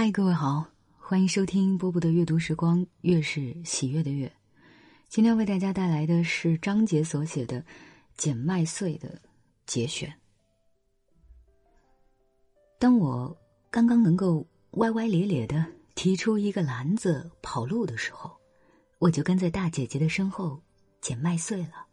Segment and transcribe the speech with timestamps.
[0.00, 0.64] 嗨，各位好，
[0.96, 4.32] 欢迎收听波波的阅读时光，月是喜悦的月。
[5.08, 7.60] 今天为大家带来的是张杰所写的
[8.16, 9.20] 《捡麦穗》的
[9.66, 10.14] 节选。
[12.78, 13.36] 当我
[13.72, 15.66] 刚刚能够歪歪咧咧的
[15.96, 18.30] 提出一个篮子跑路的时候，
[19.00, 20.62] 我就跟在大姐姐的身后
[21.00, 21.88] 捡麦穗了。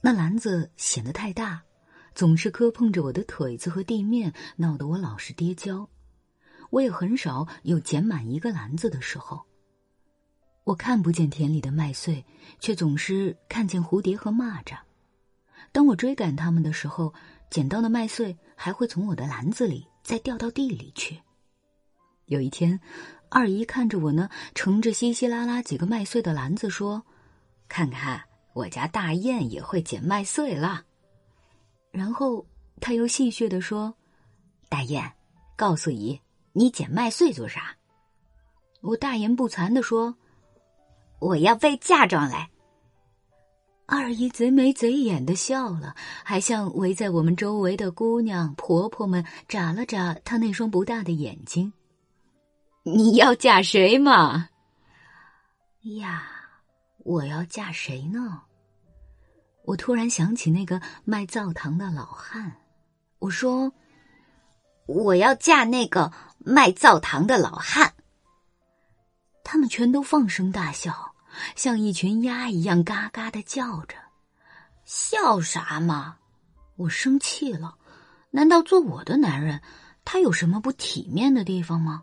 [0.00, 1.62] 那篮子显得太大，
[2.14, 5.86] 总是磕碰着我的腿子和地面，闹得我老是跌跤。
[6.70, 9.42] 我也很少有捡满一个篮子的时候。
[10.64, 12.24] 我看不见田里的麦穗，
[12.60, 14.76] 却总是看见蝴蝶和蚂蚱。
[15.72, 17.14] 当我追赶它们的时候，
[17.50, 21.20] 捡到的麦穗还会从我的篮子里再掉到地里去。
[22.26, 22.78] 有一天，
[23.30, 27.02] 二姨看着我呢，盛着稀稀拉拉几个麦穗的篮子，说
[27.66, 30.84] ：“看看我家大雁也会捡麦穗了。”
[31.90, 32.46] 然后
[32.80, 33.94] 他又戏谑的说
[34.68, 35.10] ：“大雁，
[35.56, 36.20] 告诉姨。”
[36.52, 37.76] 你捡麦穗做啥？
[38.80, 40.16] 我大言不惭的说
[41.18, 42.48] ：“我要背嫁妆来。”
[43.86, 51.72] 二姨贼眉贼眼的笑了，还向围在我们周围的姑娘婆婆们眨了眨她那双不大的眼睛。
[52.84, 54.48] 你要嫁谁嘛？
[55.96, 56.22] 呀，
[56.98, 58.42] 我要嫁谁呢？
[59.64, 62.56] 我突然想起那个卖灶糖的老汉，
[63.18, 63.72] 我说
[64.86, 66.12] ：“我要嫁那个。”
[66.48, 67.92] 卖灶糖的老汉，
[69.44, 71.14] 他们全都放声大笑，
[71.54, 73.96] 像一群鸭一样嘎嘎的叫着。
[74.86, 76.16] 笑啥嘛？
[76.76, 77.76] 我生气了。
[78.30, 79.60] 难道做我的男人，
[80.06, 82.02] 他有什么不体面的地方吗？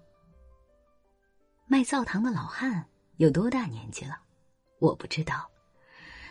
[1.65, 2.85] 卖灶糖的老汉
[3.17, 4.15] 有多大年纪了？
[4.77, 5.49] 我不知道。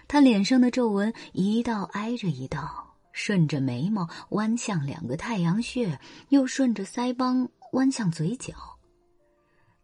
[0.07, 5.99] 他脸上的皱纹一道挨着一道，顺着眉毛弯向两个太阳穴，
[6.29, 7.49] 又顺着腮帮。
[7.75, 8.55] 弯向嘴角，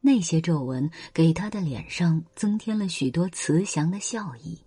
[0.01, 4.59] 那些皱纹给他的脸上增添了许多慈祥的笑意。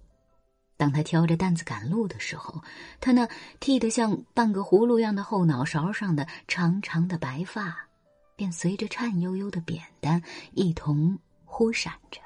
[0.76, 2.62] 当他挑着担子赶路的时候，
[3.00, 3.28] 他那
[3.62, 7.88] 剃得像半个葫芦样的后脑勺上的长长的白发，
[8.36, 10.22] 便随着颤悠悠的扁担
[10.54, 12.20] 一同忽闪着。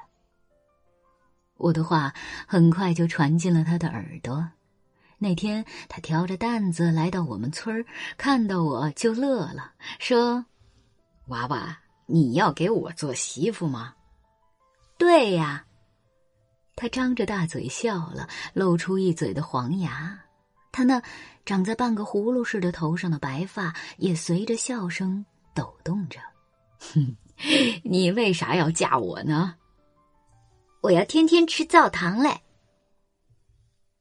[1.56, 2.12] 我的话
[2.46, 4.50] 很快就传进了他的耳朵。
[5.18, 7.86] 那天，他挑着担子来到我们村儿，
[8.16, 10.46] 看到我就乐了，说。
[11.28, 13.94] 娃娃，你要给我做媳妇吗？
[14.98, 15.64] 对呀。
[16.74, 20.18] 他张着大嘴笑了，露出一嘴的黄牙。
[20.70, 21.02] 他那
[21.44, 26.20] 长在半个葫芦似的头上的白发也随着笑声抖动着。
[26.78, 27.16] 哼，
[27.82, 29.56] 你为啥要嫁我呢？
[30.80, 32.42] 我要天天吃灶糖嘞。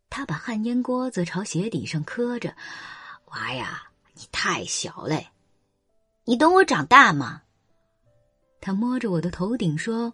[0.09, 2.55] 他把旱烟锅子朝鞋底上磕着。
[3.25, 5.27] 娃呀，你太小嘞。
[6.29, 7.43] 你等我长大吗？
[8.59, 10.13] 他摸着我的头顶说：“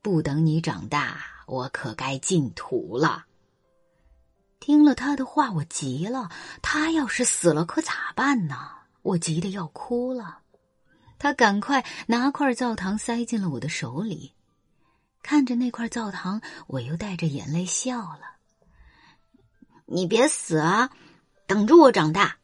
[0.00, 3.26] 不等你长大，我可该进土了。”
[4.60, 6.30] 听了他的话，我急了。
[6.62, 8.56] 他要是死了，可咋办呢？
[9.02, 10.38] 我急得要哭了。
[11.18, 14.34] 他赶快拿块灶糖塞进了我的手里，
[15.20, 18.36] 看着那块灶糖，我又带着眼泪笑了。
[19.86, 20.90] 你别死啊，
[21.48, 22.36] 等着我长大。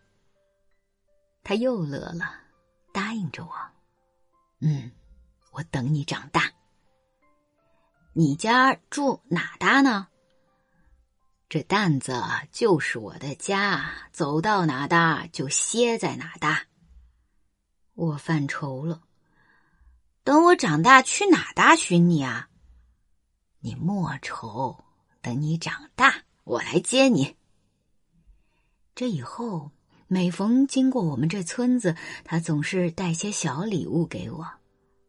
[1.44, 2.40] 他又乐了。
[2.92, 3.52] 答应着我，
[4.60, 4.90] 嗯，
[5.52, 6.52] 我等你长大。
[8.12, 10.08] 你家住哪搭呢？
[11.48, 16.66] 这担子就是我的家，走到哪搭就歇在哪搭。
[17.94, 19.02] 我犯愁了，
[20.22, 22.48] 等我长大去哪搭寻你啊？
[23.60, 24.84] 你莫愁，
[25.20, 27.36] 等你长大，我来接你。
[28.94, 29.70] 这以后。
[30.12, 31.94] 每逢经过我们这村子，
[32.24, 34.44] 他总是带些小礼物给我：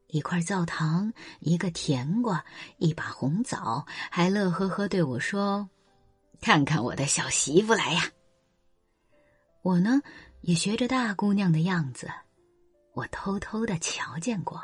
[0.09, 2.45] 一块灶糖，一个甜瓜，
[2.78, 5.67] 一把红枣，还乐呵呵对我说
[6.39, 8.12] ：“看看我的小媳妇来呀！”
[9.63, 10.00] 我呢，
[10.41, 12.07] 也学着大姑娘的样子，
[12.94, 14.63] 我偷偷的瞧见过，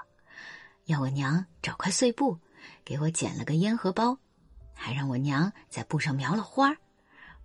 [0.85, 2.37] 要我娘找块碎布，
[2.85, 4.15] 给我剪了个烟盒包，
[4.75, 6.77] 还让我娘在布上描了花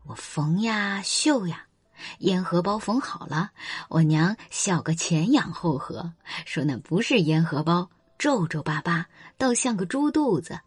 [0.05, 1.67] 我缝呀绣呀。
[2.21, 3.51] 烟荷包缝好了，
[3.89, 6.13] 我娘笑个前仰后合，
[6.47, 9.07] 说那不是烟荷包，皱皱巴巴，
[9.37, 10.59] 倒像个猪肚子。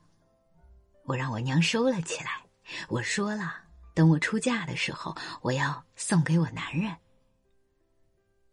[1.05, 2.31] 我让我娘收了起来。
[2.89, 3.53] 我说了，
[3.93, 6.95] 等我出嫁的时候，我要送给我男人。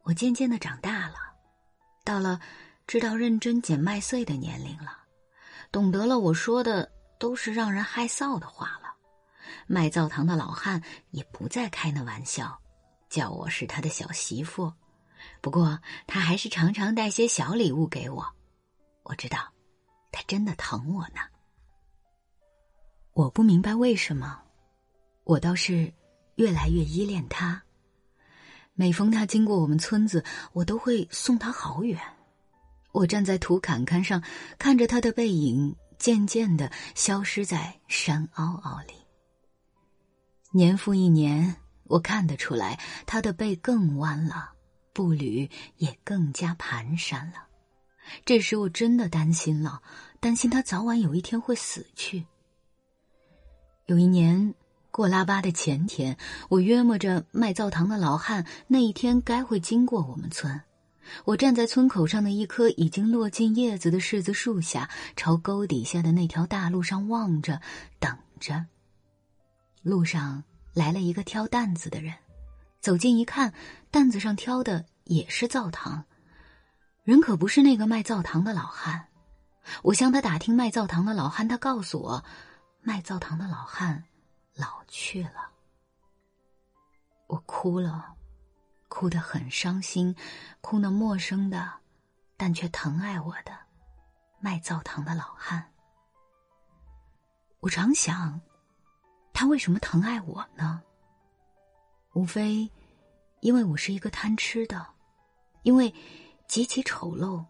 [0.02, 1.14] 我渐渐的长大了，
[2.04, 2.40] 到了
[2.86, 4.98] 知道认真捡麦穗的年龄了，
[5.70, 8.92] 懂得了我说的都是让人害臊的话了。
[9.66, 12.60] 卖灶糖的老汉也不再开那玩笑。
[13.12, 14.72] 叫我是他的小媳妇，
[15.42, 18.26] 不过他还是常常带些小礼物给我。
[19.02, 19.52] 我知道，
[20.10, 21.20] 他真的疼我呢。
[23.12, 24.40] 我不明白为什么，
[25.24, 25.92] 我倒是
[26.36, 27.62] 越来越依恋他。
[28.72, 30.24] 每逢他经过我们村子，
[30.54, 32.00] 我都会送他好远。
[32.92, 34.22] 我站在土坎坎上，
[34.58, 38.94] 看着他的背影渐渐的消失在山坳坳里。
[40.50, 41.56] 年复一年，
[41.92, 44.52] 我看得出来，他的背更弯了，
[44.94, 47.48] 步履也更加蹒跚了。
[48.24, 49.82] 这时我真的担心了，
[50.18, 52.24] 担心他早晚有一天会死去。
[53.84, 54.54] 有一年
[54.90, 56.16] 过腊八的前天，
[56.48, 60.62] 我约摸着卖灶糖的老汉那一天该会经过我们村。
[61.26, 67.60] 我站在村口上的一棵已经落尽叶子的柿子树下，朝沟底下的那条大路上望着，
[67.98, 68.64] 等着。
[69.82, 72.14] 路上来了一个挑担子的人，
[72.80, 73.52] 走近一看，
[73.90, 76.04] 担子上挑的也是灶糖。
[77.04, 79.08] 人可不是那个卖灶糖的老汉。
[79.82, 82.24] 我向他打听卖灶糖的老汉，他告诉我。
[82.84, 84.02] 卖灶糖的老汉
[84.56, 85.50] 老去了，
[87.28, 88.16] 我哭了，
[88.88, 90.16] 哭得很伤心，
[90.60, 91.74] 哭那陌生的，
[92.36, 93.56] 但却疼爱我的
[94.40, 95.70] 卖灶糖的老汉。
[97.60, 98.40] 我常想，
[99.32, 100.82] 他为什么疼爱我呢？
[102.12, 102.70] 无非
[103.40, 104.86] 因为我是一个贪吃的，
[105.62, 105.92] 因为
[106.46, 107.44] 极其丑陋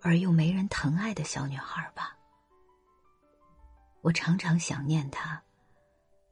[0.00, 2.16] 而又没人疼爱的小女孩吧。
[4.00, 5.40] 我常常想念他，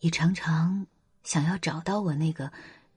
[0.00, 0.86] 也常常
[1.22, 2.52] 想要找到我那个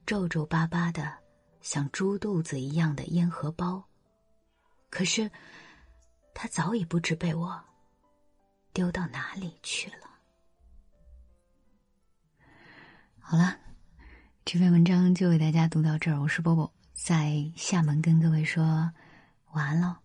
[0.06, 1.16] 皱皱巴巴的、
[1.62, 3.84] 像猪肚子一样的烟荷包，
[4.90, 5.30] 可是
[6.34, 7.64] 他早已不知被我
[8.74, 10.10] 丢到哪里去了。
[13.26, 13.56] 好了，
[14.44, 16.20] 这篇文章就为大家读到这儿。
[16.20, 18.92] 我是波波，在厦门跟各位说
[19.54, 20.03] 晚安喽。